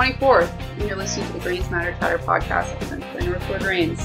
[0.00, 4.00] 24th, and you're listening to the Grains Matter Chatter podcast presented by Northwood Grains.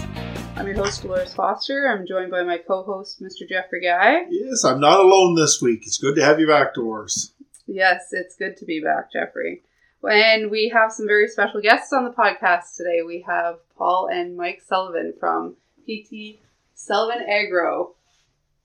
[0.58, 1.88] I'm your host, Dolores Foster.
[1.88, 3.48] I'm joined by my co host, Mr.
[3.48, 4.26] Jeffrey Guy.
[4.30, 5.84] Yes, I'm not alone this week.
[5.84, 7.32] It's good to have you back, Dolores.
[7.66, 9.64] Yes, it's good to be back, Jeffrey.
[10.04, 13.02] And we have some very special guests on the podcast today.
[13.08, 15.56] We have Paul and Mike Sullivan from
[15.88, 16.42] PT
[16.74, 17.96] Sullivan Agro.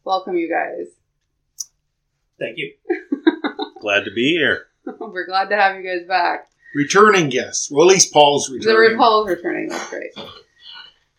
[0.03, 0.89] Welcome, you guys.
[2.41, 2.73] Thank you.
[3.81, 4.67] Glad to be here.
[4.99, 6.50] We're glad to have you guys back.
[6.75, 7.71] Returning guests.
[7.71, 8.75] Well, at least Paul's returning.
[8.75, 8.99] The returning.
[8.99, 9.69] Paul's returning.
[9.69, 10.13] That's great.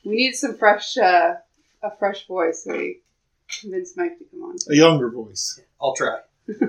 [0.05, 1.36] We need some fresh, uh,
[1.84, 2.64] a fresh voice.
[2.64, 3.02] So we
[3.62, 4.55] convinced Mike to come on.
[4.70, 5.60] A younger voice.
[5.82, 6.20] I'll try.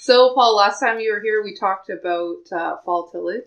[0.00, 3.44] So, Paul, last time you were here, we talked about uh, fall tillage,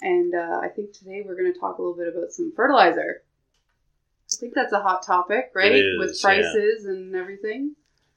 [0.00, 3.22] and uh, I think today we're going to talk a little bit about some fertilizer.
[4.32, 5.72] I think that's a hot topic, right?
[5.72, 6.22] It is, With yeah.
[6.22, 7.74] prices and everything.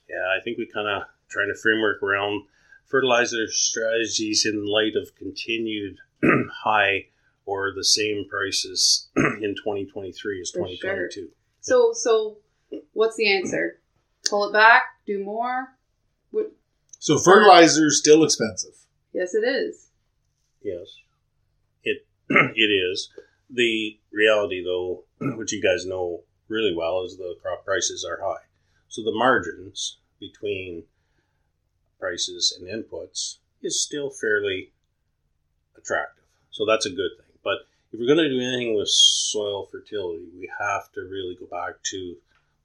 [0.08, 2.44] Yeah, I think we kind of trying to framework around
[2.88, 5.98] fertilizer strategies in light of continued
[6.64, 7.08] high
[7.46, 10.68] or the same prices in 2023 as For sure.
[10.68, 11.30] 2022.
[11.62, 12.38] So, so
[12.94, 13.80] what's the answer?
[14.30, 14.84] Pull it back?
[15.06, 15.76] Do more?
[16.32, 16.52] What?
[17.00, 18.74] So fertilizer's still expensive.
[19.14, 19.90] Yes, it is.
[20.62, 20.88] Yes,
[21.84, 23.10] it it is.
[23.50, 25.06] The reality, though,
[25.38, 28.44] which you guys know really well, is the crop prices are high.
[28.90, 30.84] So the margins between
[32.00, 34.72] prices and inputs is still fairly
[35.78, 36.24] attractive.
[36.52, 37.38] So that's a good thing.
[37.44, 41.46] But if we're going to do anything with soil fertility, we have to really go
[41.46, 42.16] back to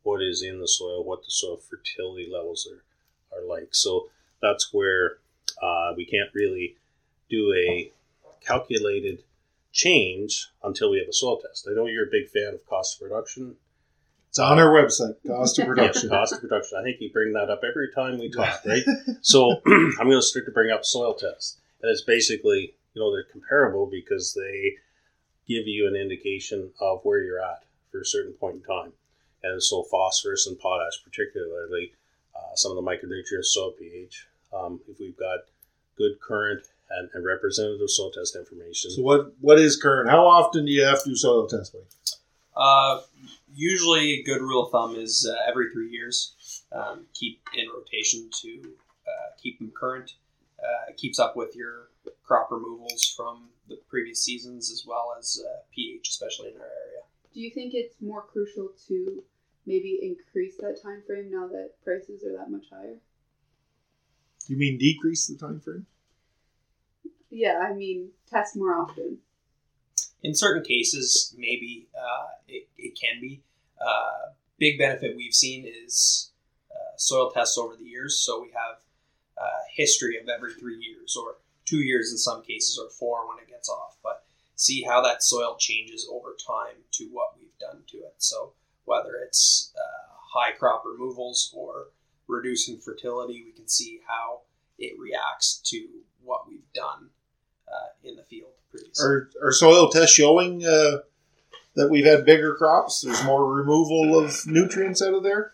[0.03, 3.75] what is in the soil, what the soil fertility levels are, are like.
[3.75, 4.09] So
[4.41, 5.19] that's where
[5.63, 6.77] uh, we can't really
[7.31, 7.93] do a
[8.45, 9.23] calculated
[9.73, 11.67] change until we have a soil test.
[11.71, 13.57] I know you're a big fan of cost of production.
[14.33, 15.17] It's on our website.
[15.27, 16.09] Cost of Yeah, production.
[16.09, 16.79] cost of production.
[16.79, 18.83] I think you bring that up every time we talk, right?
[19.21, 23.13] so I'm going to start to bring up soil tests, and it's basically you know
[23.13, 24.77] they're comparable because they
[25.47, 28.95] give you an indication of where you're at for a certain point in time,
[29.43, 31.93] and so phosphorus and potash, particularly
[32.35, 34.27] uh, some of the micronutrients, soil pH.
[34.51, 35.41] Um, if we've got
[35.99, 40.09] good current and, and representative soil test information, So what what is current?
[40.09, 41.83] How often do you have to do soil testing?
[42.57, 43.01] Uh,
[43.55, 46.63] usually, a good rule of thumb is uh, every three years.
[46.73, 48.63] Um, keep in rotation to
[49.07, 50.15] uh, keep them current.
[50.59, 51.89] Uh, it keeps up with your
[52.23, 57.03] crop removals from the previous seasons as well as uh, pH, especially in our area.
[57.35, 59.23] Do you think it's more crucial to
[59.67, 62.97] maybe increase that time frame now that prices are that much higher?
[64.49, 65.87] You mean decrease the time frame?
[67.31, 69.19] Yeah, I mean, test more often.
[70.23, 73.41] In certain cases, maybe uh, it, it can be.
[73.81, 76.31] Uh, big benefit we've seen is
[76.71, 78.19] uh, soil tests over the years.
[78.19, 78.79] So we have
[79.37, 83.39] uh, history of every three years, or two years in some cases, or four when
[83.39, 83.97] it gets off.
[84.03, 84.25] But
[84.55, 88.15] see how that soil changes over time to what we've done to it.
[88.19, 88.53] So
[88.85, 91.89] whether it's uh, high crop removals or
[92.29, 94.41] reducing fertility, we can see how
[94.79, 95.89] it reacts to
[96.23, 97.09] what we've done
[97.67, 98.52] uh, in the field.
[99.01, 100.99] Are are soil tests showing uh,
[101.75, 103.03] that we've had bigger crops?
[103.03, 105.53] There's more removal of nutrients out of there.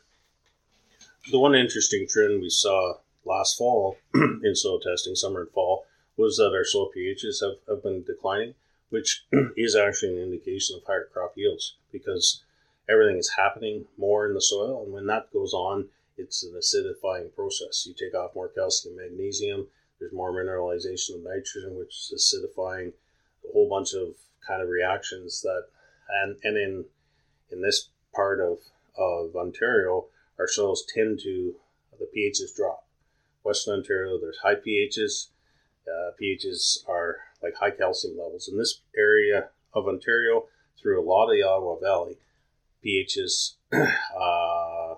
[1.31, 5.85] The one interesting trend we saw last fall in soil testing, summer and fall,
[6.17, 8.55] was that our soil pHs have, have been declining,
[8.89, 9.25] which
[9.57, 12.43] is actually an indication of higher crop yields because
[12.89, 14.83] everything is happening more in the soil.
[14.85, 17.87] And when that goes on, it's an acidifying process.
[17.87, 19.67] You take off more calcium, magnesium,
[19.99, 22.93] there's more mineralization of nitrogen, which is acidifying
[23.49, 24.15] a whole bunch of
[24.47, 25.65] kind of reactions that,
[26.23, 26.85] and, and in,
[27.51, 28.59] in this part of,
[28.97, 30.07] of Ontario,
[30.39, 31.55] our soils tend to
[31.99, 32.85] the pHs drop.
[33.45, 35.29] Western Ontario, there's high pHs.
[35.87, 38.49] Uh, pHs are like high calcium levels.
[38.49, 40.47] In this area of Ontario,
[40.81, 42.19] through a lot of the Ottawa Valley,
[42.85, 44.95] pHs uh,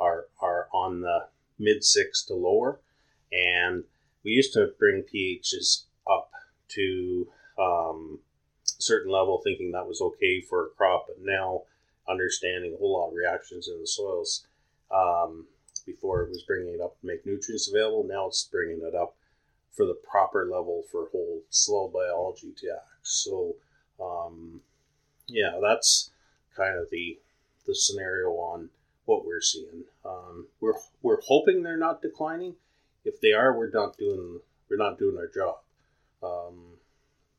[0.00, 1.26] are are on the
[1.58, 2.80] mid six to lower,
[3.30, 3.84] and
[4.24, 6.30] we used to bring pHs up
[6.68, 8.18] to um,
[8.64, 11.62] certain level, thinking that was okay for a crop, but now
[12.08, 14.46] understanding a whole lot of reactions in the soils
[14.90, 15.46] um,
[15.86, 18.04] before it was bringing it up to make nutrients available.
[18.04, 19.14] Now it's bringing it up
[19.70, 22.88] for the proper level for whole soil biology to act.
[23.02, 23.56] So,
[24.00, 24.60] um,
[25.28, 26.10] yeah, that's
[26.56, 27.18] kind of the
[27.66, 28.70] the scenario on
[29.04, 29.84] what we're seeing.
[30.04, 32.56] Um, we're we're hoping they're not declining.
[33.04, 35.56] If they are, we're not doing we're not doing our job.
[36.22, 36.71] Um,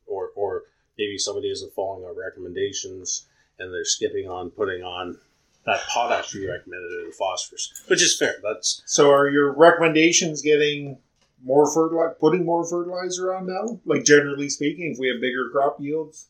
[0.06, 0.62] or or
[0.98, 3.26] maybe somebody isn't following our recommendations
[3.58, 5.18] and they're skipping on putting on
[5.66, 8.34] that potash we recommended and phosphorus, which is fair.
[8.42, 10.98] That's So are your recommendations getting
[11.42, 13.80] more fertilizer, putting more fertilizer on now?
[13.84, 16.26] Like generally speaking, if we have bigger crop yields,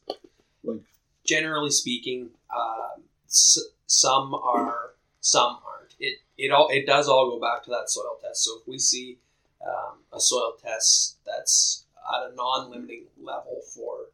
[0.62, 0.80] like
[1.26, 5.94] generally speaking, um, s- some are, some aren't.
[5.98, 8.44] It it all it does all go back to that soil test.
[8.44, 9.18] So if we see
[9.66, 14.06] um, a soil test that's at a non-limiting level for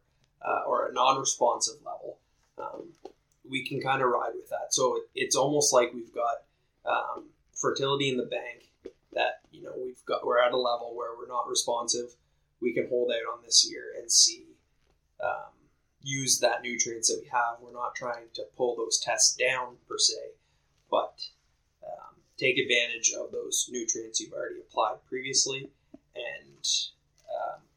[0.45, 2.17] uh, or a non-responsive level,
[2.57, 2.89] um,
[3.49, 4.73] we can kind of ride with that.
[4.73, 6.43] So it, it's almost like we've got
[6.85, 8.71] um, fertility in the bank
[9.13, 12.15] that you know we've got we're at a level where we're not responsive.
[12.61, 14.45] We can hold out on this year and see
[15.23, 15.51] um,
[16.01, 17.57] use that nutrients that we have.
[17.61, 20.15] We're not trying to pull those tests down per se,
[20.89, 21.27] but
[21.83, 25.69] um, take advantage of those nutrients you've already applied previously
[26.15, 26.67] and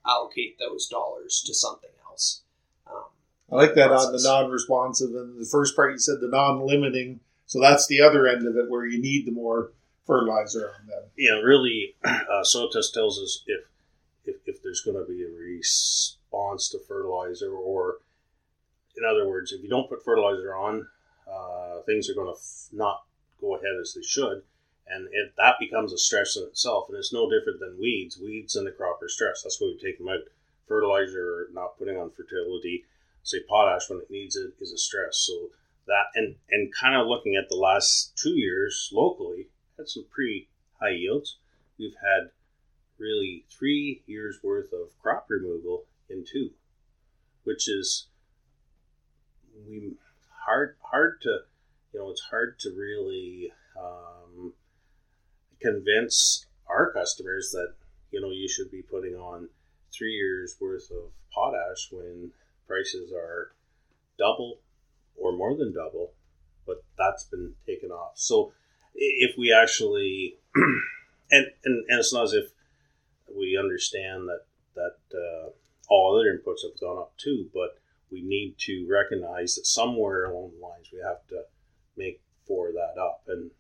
[0.07, 2.43] allocate those dollars to something else.
[2.87, 3.05] Um,
[3.51, 7.21] I like that on the non-responsive, and the first part you said the non-limiting.
[7.47, 9.73] So that's the other end of it where you need the more
[10.07, 11.03] fertilizer on them.
[11.17, 13.63] Yeah, really, uh, soil test tells us if
[14.27, 17.99] if, if there's going to be a response to fertilizer, or
[18.97, 20.87] in other words, if you don't put fertilizer on,
[21.31, 23.05] uh, things are going to f- not
[23.41, 24.43] go ahead as they should,
[24.87, 26.89] and it, that becomes a stress in itself.
[26.89, 28.19] And it's no different than weeds.
[28.19, 29.43] Weeds in the crop are stress.
[29.43, 30.21] That's why we take them out.
[30.69, 32.85] Fertilizer, not putting on fertility,
[33.23, 35.17] say potash when it needs it, is a stress.
[35.19, 35.51] So
[35.87, 40.49] that and and kind of looking at the last two years locally, had some pretty
[40.81, 41.37] high yields.
[41.79, 42.31] We've had
[42.99, 46.51] really three years worth of crop removal in two,
[47.45, 48.07] which is
[49.69, 49.95] we
[50.47, 51.41] hard hard to
[51.93, 54.24] you know it's hard to really um,
[55.65, 57.75] convince our customers that
[58.11, 59.49] you know you should be putting on
[59.93, 62.31] three years worth of potash when
[62.67, 63.53] prices are
[64.19, 64.59] double
[65.17, 66.13] or more than double,
[66.67, 68.13] but that's been taken off.
[68.15, 68.53] So
[68.95, 70.37] if we actually
[71.31, 72.51] and, and and it's not as if
[73.35, 74.43] we understand that
[74.75, 75.51] that uh,
[75.89, 77.79] all other inputs have gone up too, but
[78.11, 81.43] we need to recognize that somewhere along the lines we have to
[81.97, 83.23] make for that up.
[83.29, 83.51] And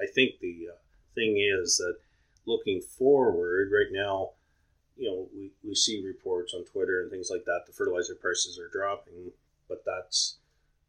[0.00, 0.76] I think the uh,
[1.18, 1.96] thing is that
[2.46, 4.30] looking forward right now,
[4.96, 7.62] you know, we, we see reports on Twitter and things like that.
[7.66, 9.32] The fertilizer prices are dropping,
[9.68, 10.38] but that's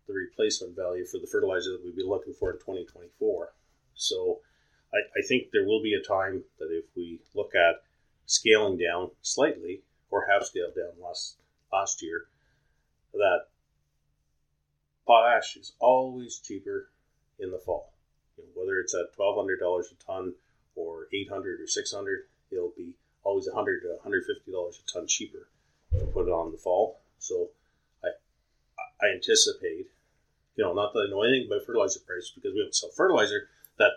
[0.07, 3.53] the replacement value for the fertilizer that we'd be looking for in 2024.
[3.93, 4.39] So
[4.93, 7.83] I, I think there will be a time that if we look at
[8.25, 11.37] scaling down slightly or have scaled down last
[11.71, 12.25] last year,
[13.13, 13.41] that
[15.05, 16.89] potash is always cheaper
[17.39, 17.93] in the fall.
[18.39, 20.33] You know, whether it's at twelve hundred dollars a ton
[20.75, 22.93] or eight hundred or six hundred, it'll be
[23.23, 25.47] always a hundred to one hundred fifty dollars a ton cheaper
[25.99, 26.99] to put it on in the fall.
[27.19, 27.49] So
[28.03, 28.09] I
[29.01, 29.87] I anticipate,
[30.55, 33.49] you know, not that I know anything about fertilizer prices because we don't sell fertilizer,
[33.77, 33.91] that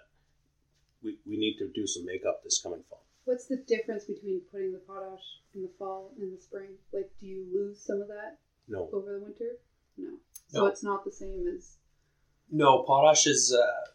[1.03, 3.03] we, we need to do some makeup this coming fall.
[3.25, 5.23] What's the difference between putting the potash
[5.55, 6.71] in the fall and the spring?
[6.93, 8.88] Like, do you lose some of that No.
[8.93, 9.56] over the winter?
[9.97, 10.15] No.
[10.49, 10.67] So No.
[10.67, 11.77] it's not the same as.
[12.50, 13.93] No, potash is uh, it,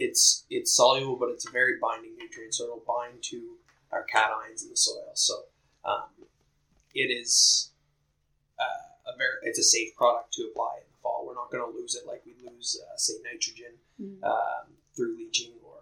[0.00, 3.38] it's it's soluble, but it's a very binding nutrient, so it'll bind to
[3.92, 5.10] our cations in the soil.
[5.14, 5.34] So
[5.84, 6.08] um,
[6.94, 7.70] it is
[8.58, 11.24] uh, a very it's a safe product to apply in the fall.
[11.26, 14.24] We're not going to lose it like we lose uh, say nitrogen Mhm.
[14.24, 14.66] um,
[14.96, 15.76] through leaching or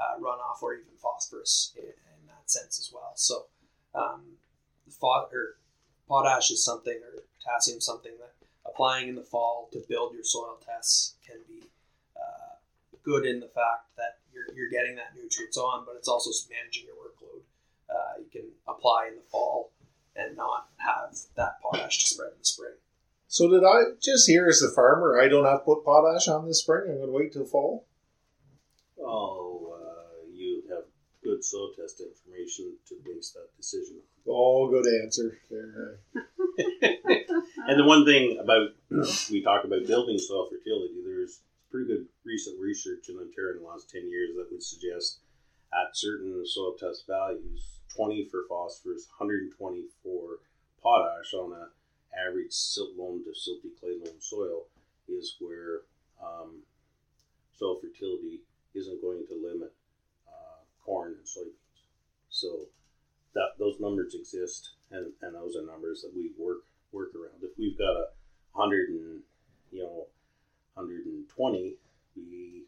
[0.00, 3.12] uh, runoff or even phosphorus in, in that sense as well.
[3.14, 3.46] So
[3.94, 4.22] um,
[5.02, 5.56] or
[6.08, 8.32] potash is something or potassium something that
[8.66, 11.62] applying in the fall to build your soil tests can be
[13.04, 16.86] good in the fact that you're, you're getting that nutrients on, but it's also managing
[16.86, 17.42] your workload.
[17.90, 19.72] Uh, you can apply in the fall
[20.16, 22.74] and not have that potash to spread in the spring.
[23.28, 26.46] So did I just hear as a farmer, I don't have to put potash on
[26.46, 26.84] this spring.
[26.88, 27.86] I'm going to wait till fall.
[29.00, 30.84] Oh, uh, you have
[31.24, 34.34] good soil test information to base that decision on.
[34.34, 35.38] Oh, good answer.
[35.50, 35.98] There.
[37.68, 38.70] And the one thing about
[39.30, 41.40] we talk about building soil fertility, there's
[41.72, 45.20] pretty good recent research in Ontario in the last ten years that would suggest
[45.72, 50.38] at certain soil test values, twenty for phosphorus, 120 for
[50.82, 51.68] potash on a
[52.28, 54.64] average silt loam to silty clay loam soil
[55.08, 55.80] is where
[56.22, 56.60] um,
[57.58, 58.40] soil fertility
[58.74, 59.72] isn't going to limit
[60.28, 61.80] uh, corn and soybeans.
[62.28, 62.66] So
[63.34, 67.42] that those numbers exist, and, and those are numbers that we work work around.
[67.42, 68.06] If we've got a
[68.52, 69.20] hundred and
[69.70, 70.06] you know
[70.76, 71.76] hundred and twenty,
[72.16, 72.64] we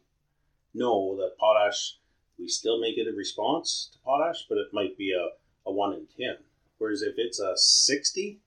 [0.73, 1.97] know that potash
[2.37, 5.93] we still may get a response to potash, but it might be a, a one
[5.93, 6.35] in ten.
[6.77, 8.39] Whereas if it's a sixty,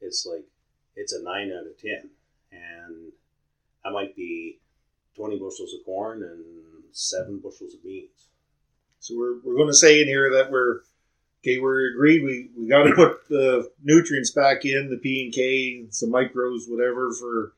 [0.00, 0.44] it's like
[0.96, 2.10] it's a nine out of ten,
[2.50, 3.12] and
[3.84, 4.58] that might be
[5.14, 6.44] twenty bushels of corn and
[6.92, 8.28] seven bushels of beans.
[9.00, 10.80] So we're, we're going to say in here that we're
[11.44, 12.24] Okay, we're agreed.
[12.24, 16.68] We we got to put the nutrients back in, the P and K, some micros,
[16.68, 17.52] whatever for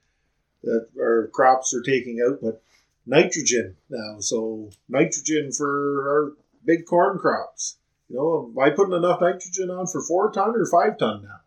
[0.63, 2.39] that our crops are taking out.
[2.43, 2.63] But
[3.07, 6.33] nitrogen now, so nitrogen for our
[6.65, 7.77] big corn crops.
[8.09, 11.41] You know, am I putting enough nitrogen on for four ton or five ton now?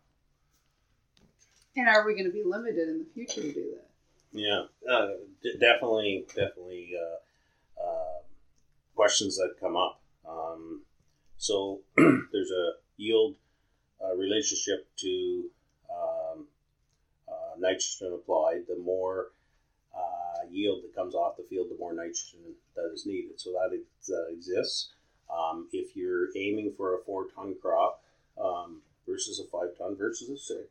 [1.76, 3.88] And are we going to be limited in the future to do that?
[4.32, 5.08] Yeah, uh,
[5.42, 8.18] d- definitely, definitely uh, uh,
[8.94, 10.00] questions that come up.
[10.28, 10.82] Um,
[11.36, 13.36] so there's a yield
[14.02, 15.44] uh, relationship to
[17.58, 18.66] nitrogen applied.
[18.68, 19.28] The more
[19.94, 22.40] uh, yield that comes off the field, the more nitrogen
[22.74, 23.40] that is needed.
[23.40, 24.90] So that, ex- that exists.
[25.32, 28.02] Um, if you're aiming for a four ton crop
[28.40, 30.68] um, versus a five ton versus a six,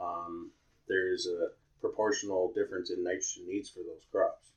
[0.00, 0.50] um,
[0.88, 1.48] there's a
[1.80, 4.50] proportional difference in nitrogen needs for those crops.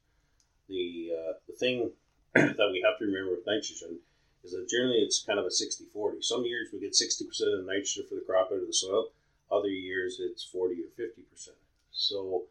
[0.67, 1.91] The uh, the thing
[2.33, 3.99] that we have to remember with nitrogen
[4.43, 6.23] is that generally it's kind of a 60-40.
[6.23, 9.09] Some years we get 60% of the nitrogen for the crop out of the soil.
[9.51, 11.49] Other years it's 40 or 50%.
[11.91, 12.43] So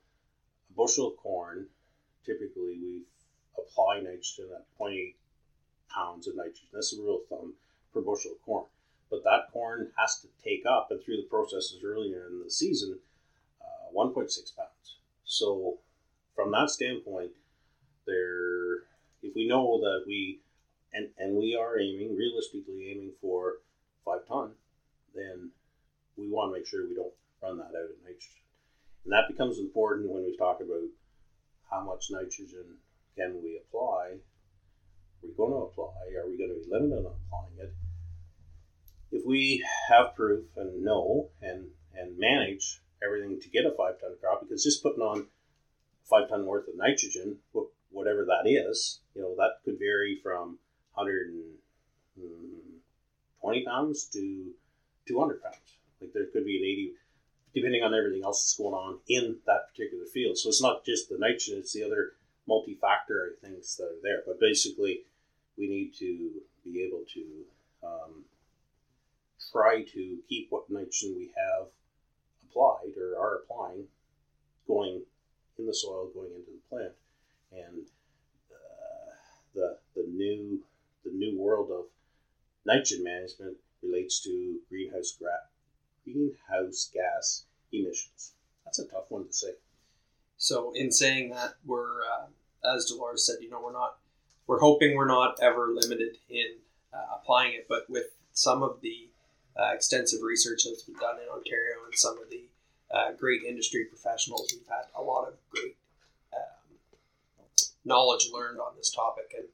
[0.70, 1.66] a bushel of corn,
[2.24, 3.02] typically we
[3.56, 5.14] apply nitrogen at 0.8
[5.94, 6.68] pounds of nitrogen.
[6.72, 7.54] That's a rule of thumb
[7.92, 8.66] per bushel of corn.
[9.10, 12.98] But that corn has to take up, and through the processes earlier in the season,
[13.60, 14.96] uh, 1.6 pounds.
[15.24, 15.78] So,
[16.34, 17.30] from that standpoint,
[18.06, 18.84] there,
[19.22, 20.40] if we know that we,
[20.92, 23.58] and and we are aiming, realistically aiming for
[24.04, 24.52] five ton,
[25.14, 25.50] then
[26.18, 28.44] we want to make sure we don't run that out of nitrogen,
[29.04, 30.88] and that becomes important when we talk about
[31.70, 32.76] how much nitrogen
[33.16, 34.16] can we apply.
[35.22, 36.14] We're we going to apply?
[36.18, 37.74] Are we going to be limited on applying it?
[39.10, 44.16] If we have proof and know and and manage everything to get a five ton
[44.20, 45.26] crop because just putting on
[46.04, 47.38] five ton worth of nitrogen,
[47.90, 50.58] whatever that is, you know, that could vary from
[50.94, 51.58] 120
[53.40, 54.52] hmm, pounds to
[55.06, 55.56] 200 pounds.
[56.00, 56.92] Like there could be an 80,
[57.54, 60.38] depending on everything else that's going on in that particular field.
[60.38, 62.12] So it's not just the nitrogen, it's the other
[62.48, 64.22] multifactor things that are there.
[64.26, 65.02] But basically,
[65.56, 66.30] we need to
[66.64, 68.24] be able to um,
[69.52, 71.66] try to keep what nitrogen we have
[72.48, 73.84] applied or are applying
[74.66, 75.02] going
[75.58, 76.92] in the soil, going into the plant,
[77.52, 77.86] and
[78.52, 79.12] uh,
[79.54, 80.60] the the new
[81.04, 81.86] the new world of
[82.64, 85.48] nitrogen management relates to greenhouse gra-
[86.12, 88.32] greenhouse gas emissions.
[88.64, 89.52] That's a tough one to say.
[90.36, 92.26] So in saying that, we're uh,
[92.74, 93.98] as Dolores said, you know, we're not
[94.46, 96.56] we're hoping we're not ever limited in
[96.92, 99.08] uh, applying it, but with some of the
[99.58, 102.44] uh, extensive research that's been done in Ontario and some of the
[102.90, 105.76] uh, great industry professionals, we've had a lot of great
[106.32, 106.76] um,
[107.84, 109.48] knowledge learned on this topic, and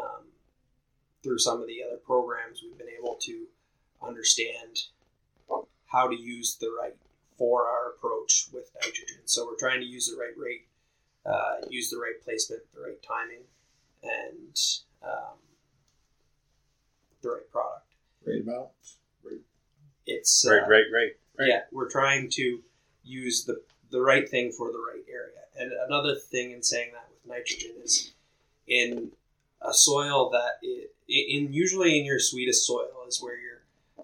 [0.00, 0.24] um,
[1.22, 3.46] through some of the other programs, we've been able to
[4.02, 4.78] understand
[5.92, 6.96] how to use the right
[7.38, 9.18] four R approach with nitrogen.
[9.26, 10.66] So we're trying to use the right rate,
[11.26, 13.44] uh, use the right placement, the right timing,
[14.02, 14.58] and
[15.02, 15.38] um,
[17.22, 17.86] the right product.
[18.26, 18.70] Right about.
[20.04, 21.48] It's Right, uh, right, right, right.
[21.48, 22.60] Yeah, we're trying to
[23.04, 25.42] use the the right thing for the right area.
[25.56, 28.12] And another thing in saying that with nitrogen is
[28.66, 29.12] in
[29.60, 33.51] a soil that it, in usually in your sweetest soil is where your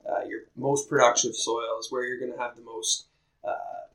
[0.08, 3.06] uh, your most productive soil is where you're going to have the most
[3.44, 3.86] uh,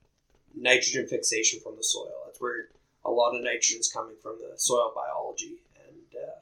[0.56, 2.12] nitrogen fixation from the soil.
[2.26, 2.68] That's where
[3.06, 5.58] a lot of nitrogen is coming from the soil biology.
[5.88, 6.36] And uh,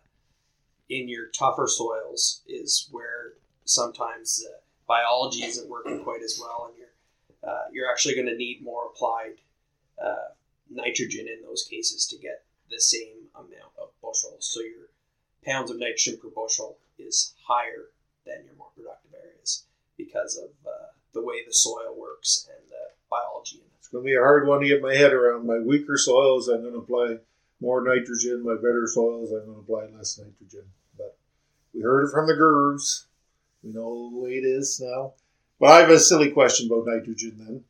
[0.89, 3.33] in your tougher soils is where
[3.65, 6.87] sometimes uh, biology isn't working quite as well, and you're
[7.43, 9.33] uh, you're actually going to need more applied
[10.73, 14.49] nitrogen in those cases to get the same amount of bushels.
[14.51, 14.87] So your
[15.45, 17.89] pounds of nitrogen per bushel is higher
[18.25, 19.10] than your more productive
[20.05, 23.61] because of uh, the way the soil works and the biology.
[23.79, 25.45] It's going to be a hard one to get my head around.
[25.45, 27.17] My weaker soils, I'm going to apply
[27.59, 28.43] more nitrogen.
[28.43, 30.65] My better soils, I'm going to apply less nitrogen.
[30.97, 31.17] But
[31.73, 33.07] we heard it from the gurus.
[33.63, 35.13] We know the way it is now.
[35.59, 37.63] But I have a silly question about nitrogen then.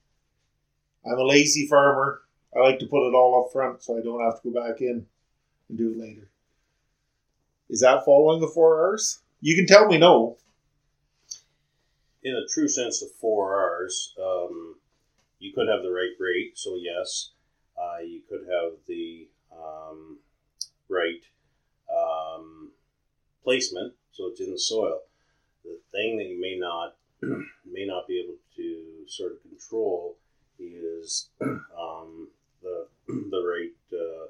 [1.06, 2.22] I'm a lazy farmer.
[2.56, 4.82] I like to put it all up front so I don't have to go back
[4.82, 5.06] in
[5.70, 6.30] and do it later.
[7.70, 9.20] Is that following the four R's?
[9.42, 10.38] You can tell me no.
[12.24, 14.76] In a true sense of four R's, um,
[15.40, 17.32] you could have the right rate, so yes.
[17.78, 20.18] Uh, you could have the um,
[20.88, 21.22] right
[21.92, 22.70] um,
[23.44, 25.00] placement, so it's in the soil.
[25.64, 30.16] The thing that you may not may not be able to sort of control
[30.60, 32.28] is um,
[32.62, 34.28] the the right uh,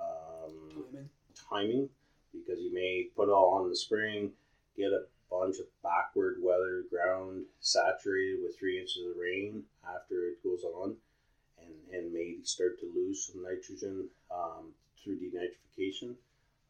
[0.00, 1.08] um, Timing.
[1.50, 1.88] timing
[2.32, 4.30] because you may put it all on the spring,
[4.76, 9.62] get a bunch of backward weather weather the ground saturated with three inches of rain
[9.94, 10.96] after it goes on,
[11.58, 16.14] and and may start to lose some nitrogen um, through denitrification.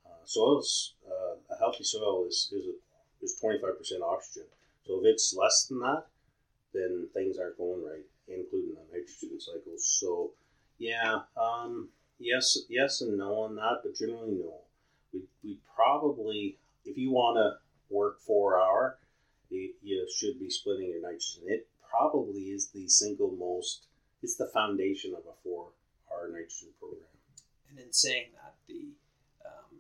[0.07, 4.49] Uh, soils, uh, a healthy soil is is a, is twenty five percent oxygen.
[4.87, 6.05] So if it's less than that,
[6.73, 9.87] then things aren't going right, including the nitrogen cycles.
[9.87, 10.33] So
[10.79, 14.61] yeah, um, yes, yes and no on that, but generally no.
[15.13, 18.97] We we probably if you want to work four R,
[19.51, 21.45] you, you should be splitting your nitrogen.
[21.47, 23.87] It probably is the single most.
[24.23, 25.69] It's the foundation of a four
[26.11, 27.03] R nitrogen program.
[27.71, 28.89] And in saying that, the
[29.47, 29.79] um,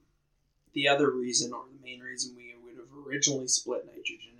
[0.72, 4.33] the other reason or the main reason we would have originally split nitrogen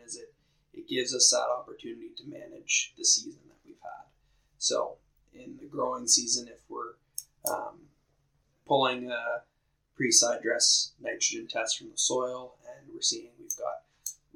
[0.77, 4.07] it gives us that opportunity to manage the season that we've had.
[4.59, 4.97] So
[5.33, 6.95] in the growing season, if we're
[7.51, 7.81] um,
[8.67, 9.43] pulling a
[9.97, 13.83] pre-side dress nitrogen test from the soil and we're seeing we've got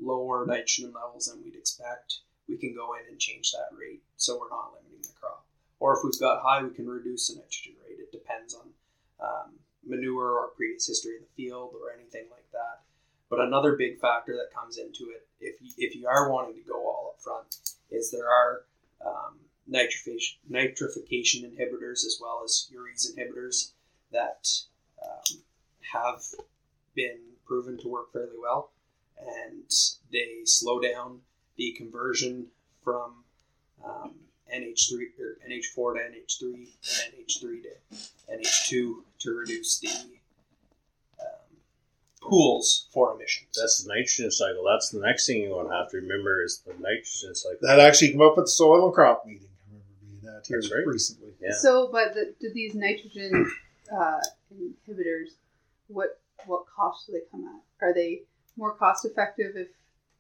[0.01, 4.39] lower nitrogen levels than we'd expect, we can go in and change that rate so
[4.39, 5.45] we're not limiting the crop.
[5.81, 7.99] Or if we've got high, we can reduce the nitrogen rate.
[7.99, 8.67] It depends on
[9.21, 9.53] um,
[9.87, 12.83] manure or previous history of the field or anything like that.
[13.31, 16.69] But another big factor that comes into it, if you, if you are wanting to
[16.69, 17.57] go all up front,
[17.91, 18.63] is there are
[19.05, 19.39] um,
[19.71, 23.73] nitrification, nitrification inhibitors as well as urease inhibitors
[24.13, 24.49] that
[25.03, 25.41] um,
[25.93, 26.23] have
[26.95, 28.71] been proven to work fairly well,
[29.21, 29.71] and
[30.13, 31.21] they slow down
[31.57, 32.47] the conversion
[32.83, 33.25] from
[33.85, 34.15] um,
[34.55, 36.69] NH3 or NH4 to NH3
[37.05, 37.97] and NH3 to
[38.33, 39.89] NH2 to reduce the
[42.21, 43.49] pools for emissions.
[43.61, 44.65] That's the nitrogen cycle.
[44.65, 47.59] That's the next thing you're going to have to remember is the nitrogen cycle.
[47.63, 49.49] That actually came up at the soil and crop meeting.
[49.49, 50.87] I remember being that here That's right.
[50.87, 51.33] recently.
[51.41, 51.53] Yeah.
[51.53, 53.51] So, but the, do these nitrogen
[53.93, 54.21] uh,
[54.53, 55.31] inhibitors,
[55.89, 57.85] what what cost do they come at?
[57.87, 58.23] Are they
[58.57, 59.69] more cost effective if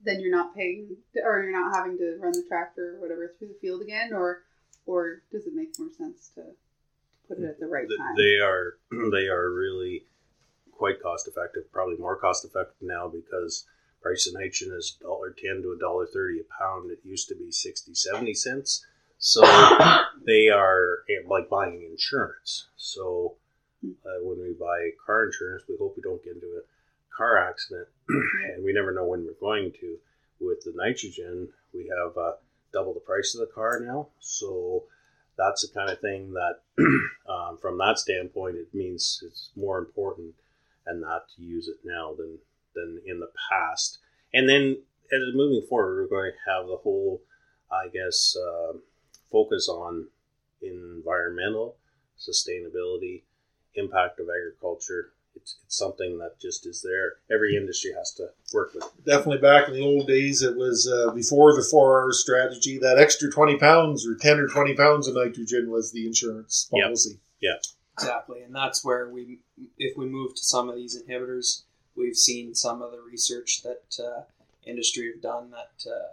[0.05, 3.49] then you're not paying or you're not having to run the tractor or whatever through
[3.49, 4.43] the field again, or
[4.87, 8.15] or does it make more sense to, to put it at the right Th- time?
[8.17, 8.79] They are
[9.11, 10.05] they are really
[10.79, 11.71] quite cost effective.
[11.73, 13.67] Probably more cost effective now because
[14.01, 16.91] price of nitrogen is dollar ten to a dollar thirty a pound.
[16.91, 18.87] It used to be 60, 70 cents.
[19.19, 19.43] So
[20.27, 22.69] they are eh, like buying insurance.
[22.77, 23.35] So
[23.85, 27.89] uh, when we buy car insurance, we hope we don't get into a car accident,
[28.09, 29.97] and we never know when we're going to.
[30.41, 32.35] With the nitrogen, we have uh,
[32.73, 34.09] double the price of the car now.
[34.21, 34.85] So
[35.37, 36.61] that's the kind of thing that,
[37.29, 40.35] um, from that standpoint, it means it's more important
[40.89, 42.39] and not to use it now than
[42.75, 43.99] than in the past.
[44.35, 47.23] And then, as moving forward, we're going to have the whole,
[47.71, 48.79] I guess, uh,
[49.31, 50.09] focus on
[50.63, 51.77] environmental
[52.19, 53.23] sustainability,
[53.75, 55.13] impact of agriculture.
[55.37, 57.15] It's, it's something that just is there.
[57.35, 58.85] Every industry has to work with.
[59.05, 62.79] Definitely back in the old days, it was uh, before the four R strategy.
[62.79, 67.21] That extra 20 pounds or 10 or 20 pounds of nitrogen was the insurance policy.
[67.41, 67.53] Yeah.
[67.53, 67.63] Yep.
[68.03, 69.39] Exactly, and that's where we,
[69.79, 71.63] if we move to some of these inhibitors,
[71.97, 74.23] we've seen some of the research that uh,
[74.65, 76.13] industry have done that uh,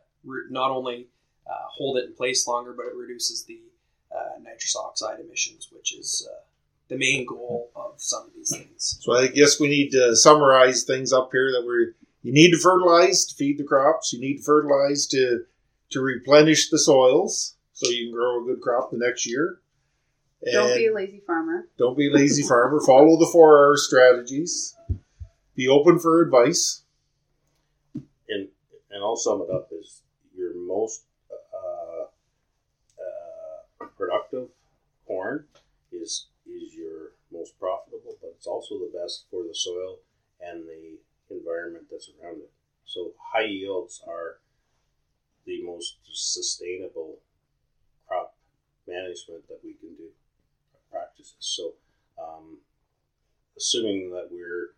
[0.50, 1.08] not only
[1.48, 3.60] uh, hold it in place longer, but it reduces the
[4.16, 6.40] uh, nitrous oxide emissions, which is uh,
[6.88, 9.00] the main goal of some of these things.
[9.02, 11.94] So I guess we need to summarize things up here that we're
[12.24, 14.12] you need to fertilize to feed the crops.
[14.12, 15.46] You need to fertilize to
[15.92, 19.60] to replenish the soils so you can grow a good crop the next year.
[20.52, 21.68] Don't be a lazy farmer.
[21.78, 22.80] don't be a lazy farmer.
[22.86, 24.76] Follow the four R strategies.
[25.56, 26.84] Be open for advice.
[28.30, 28.48] and
[28.92, 30.02] and I'll sum it up as
[30.38, 32.04] your most uh,
[33.02, 34.50] uh, productive
[35.08, 35.46] corn
[35.92, 39.98] is is your most profitable, but it's also the best for the soil
[40.42, 40.98] and the
[41.34, 42.52] environment that's around it.
[42.86, 44.38] So high yields are
[45.46, 47.18] the most sustainable
[48.08, 48.36] crop
[48.88, 50.10] management that we can do
[50.96, 51.36] practices.
[51.40, 51.74] So
[52.22, 52.58] um,
[53.58, 54.74] assuming that we're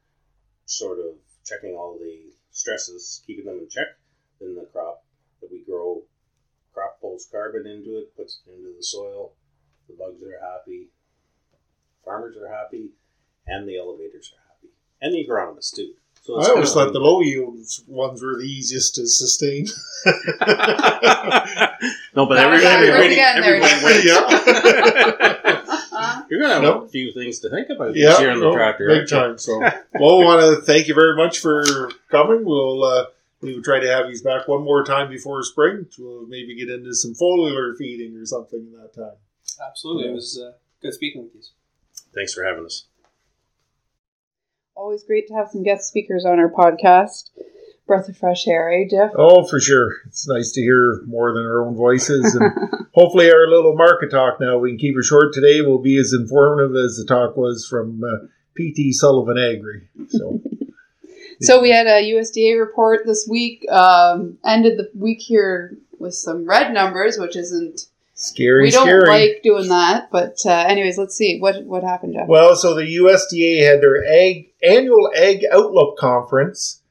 [0.65, 3.87] sort of checking all the stresses, keeping them in check,
[4.41, 5.03] then the crop
[5.41, 6.01] that we grow,
[6.73, 9.33] crop pulls carbon into it, puts it into the soil,
[9.87, 10.87] the bugs are happy,
[12.03, 12.89] farmers are happy,
[13.45, 14.69] and the elevators are happy,
[15.01, 15.93] and the agronomists too.
[16.23, 19.67] So I always thought the low yield ones were the easiest to sustain.
[20.05, 20.11] no,
[22.25, 24.23] but That was everybody, everybody, again there, everybody Jim.
[24.27, 25.86] wins.
[26.29, 26.85] You're gonna have Nope.
[26.85, 28.87] a few things to think about yeah, this year on the no, tractor.
[28.87, 29.17] big aren't you?
[29.17, 29.37] time.
[29.37, 29.59] So,
[29.99, 32.43] well, I want to thank you very much for coming.
[32.45, 33.05] We'll uh,
[33.41, 35.85] we will try to have you back one more time before spring.
[35.97, 39.15] We'll maybe get into some foliar feeding or something in that time.
[39.65, 41.41] Absolutely, it was uh, good speaking with you.
[42.13, 42.85] Thanks for having us.
[44.75, 47.29] always great to have some guest speakers on our podcast.
[47.87, 49.11] Breath of fresh air, eh, Jeff?
[49.15, 49.93] Oh, for sure.
[50.07, 52.35] It's nice to hear more than our own voices.
[52.35, 52.51] And
[52.93, 56.13] hopefully, our little market talk now, we can keep it short today, will be as
[56.13, 59.81] informative as the talk was from uh, PT Sullivan Agro.
[60.09, 60.41] So,
[61.41, 63.63] So we had a USDA report this week.
[63.71, 67.81] Um, ended the week here with some red numbers, which isn't.
[68.15, 69.07] scary, we don't scary.
[69.07, 72.27] like doing that, but uh, anyways, let's see what what happened, Jeff.
[72.27, 76.81] Well, so the USDA had their ag, annual Ag Outlook conference,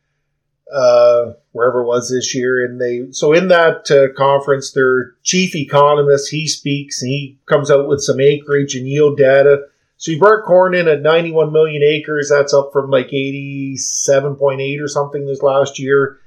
[0.72, 5.54] uh, wherever it was this year, and they so in that uh, conference, their chief
[5.54, 9.66] economist he speaks and he comes out with some acreage and yield data.
[9.98, 12.28] So he brought corn in at 91 million acres.
[12.30, 16.18] That's up from like 87.8 or something this last year.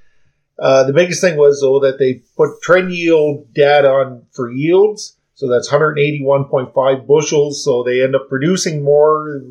[0.58, 5.16] Uh, the biggest thing was though that they put trend yield data on for yields.
[5.36, 7.64] So that's 181.5 bushels.
[7.64, 9.42] So they end up producing more.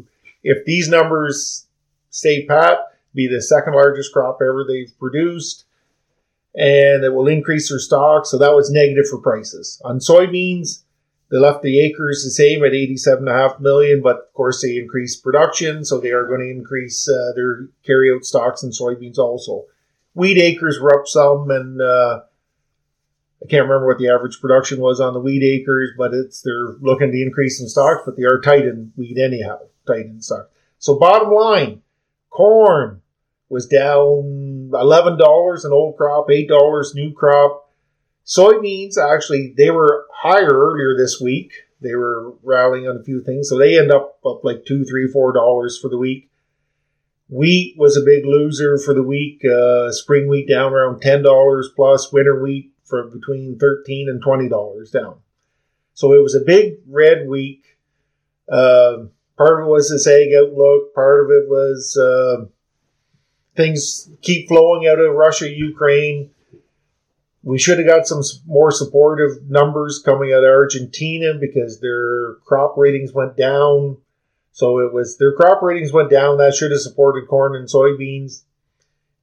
[0.43, 1.67] If these numbers
[2.11, 2.79] stay pat,
[3.19, 5.65] be the second largest crop ever they've produced,
[6.55, 8.25] and it will increase their stock.
[8.25, 10.85] So that was negative for prices on soybeans.
[11.31, 15.85] They left the acres the same at 87.5 million, but of course they increased production,
[15.85, 19.65] so they are going to increase uh, their carryout stocks in soybeans also.
[20.15, 22.21] Wheat acres were up some, and uh,
[23.43, 26.77] I can't remember what the average production was on the wheat acres, but it's they're
[26.81, 30.51] looking to increase in stocks, but they are tight in wheat anyhow, tight in stock.
[30.79, 31.83] So bottom line,
[32.31, 33.03] corn
[33.49, 37.71] was down eleven dollars an old crop, eight dollars new crop.
[38.27, 41.53] Soybeans actually they were higher earlier this week.
[41.81, 45.09] They were rallying on a few things, so they end up up like two, three,
[45.09, 46.31] four dollars for the week.
[47.31, 49.45] Wheat was a big loser for the week.
[49.45, 52.13] Uh, spring wheat down around ten dollars plus.
[52.13, 55.21] Winter wheat for between thirteen and twenty dollars down.
[55.95, 57.65] So it was a big red week.
[58.51, 59.07] Uh,
[59.37, 60.95] part of it was this Ag Outlook.
[60.95, 62.47] Part of it was uh,
[63.59, 66.31] things keep flowing out of Russia, Ukraine.
[67.43, 72.77] We should have got some more supportive numbers coming out of Argentina because their crop
[72.77, 73.97] ratings went down.
[74.53, 76.39] So it was their crop ratings went down.
[76.39, 78.43] That should have supported corn and soybeans.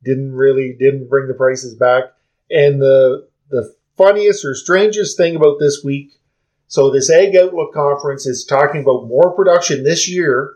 [0.04, 2.04] Didn't really didn't bring the prices back.
[2.52, 6.20] And the the funniest or strangest thing about this week,
[6.68, 10.56] so this Ag Outlook conference is talking about more production this year,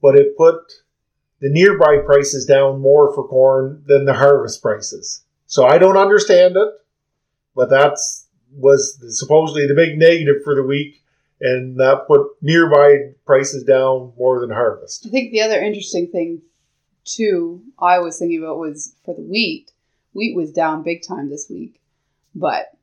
[0.00, 0.83] but it put
[1.40, 5.24] the nearby prices down more for corn than the harvest prices.
[5.46, 6.68] So I don't understand it,
[7.54, 11.02] but that's was supposedly the big negative for the week,
[11.40, 15.06] and that put nearby prices down more than harvest.
[15.06, 16.42] I think the other interesting thing,
[17.04, 19.72] too, I was thinking about was for the wheat.
[20.12, 21.80] Wheat was down big time this week,
[22.34, 22.73] but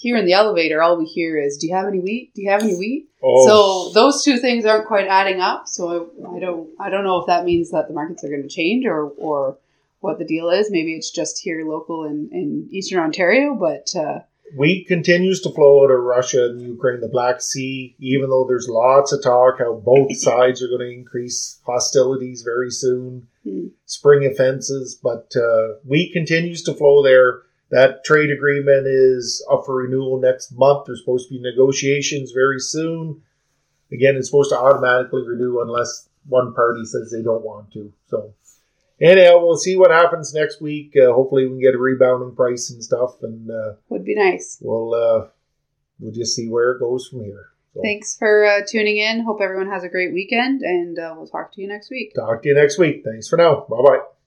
[0.00, 2.32] here in the elevator, all we hear is, "Do you have any wheat?
[2.34, 5.66] Do you have any wheat?" Oh, So those two things aren't quite adding up.
[5.66, 8.42] So I, I don't I don't know if that means that the markets are going
[8.42, 9.58] to change or or
[10.00, 10.70] what the deal is.
[10.70, 14.20] Maybe it's just here local in, in Eastern Ontario, but uh,
[14.56, 18.68] wheat continues to flow out of Russia and Ukraine, the Black Sea, even though there's
[18.68, 23.68] lots of talk how both sides are going to increase hostilities very soon, Hmm.
[23.86, 27.42] spring offenses, but uh, wheat continues to flow there.
[27.70, 30.86] That trade agreement is up for renewal next month.
[30.86, 33.22] There's supposed to be negotiations very soon.
[33.92, 37.92] Again, it's supposed to automatically renew unless one party says they don't want to.
[38.06, 38.32] So,
[39.00, 40.94] anyhow, we'll see what happens next week.
[40.96, 44.14] Uh, hopefully, we can get a rebound in price and stuff, and uh, would be
[44.14, 44.58] nice.
[44.60, 45.26] we'll uh,
[45.98, 47.48] we'll just see where it goes from here.
[47.74, 49.24] So, Thanks for uh, tuning in.
[49.24, 52.14] Hope everyone has a great weekend, and uh, we'll talk to you next week.
[52.14, 53.04] talk to you next week.
[53.04, 53.66] Thanks for now.
[53.68, 54.17] Bye bye.